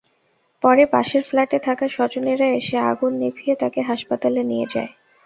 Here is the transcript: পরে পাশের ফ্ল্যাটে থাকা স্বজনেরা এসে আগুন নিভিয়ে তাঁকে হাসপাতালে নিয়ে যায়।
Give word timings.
পরে 0.63 0.83
পাশের 0.93 1.23
ফ্ল্যাটে 1.23 1.59
থাকা 1.67 1.85
স্বজনেরা 1.89 2.47
এসে 2.59 2.77
আগুন 2.91 3.11
নিভিয়ে 3.21 3.53
তাঁকে 3.55 3.81
হাসপাতালে 3.89 4.41
নিয়ে 4.43 4.67
যায়। 4.73 4.91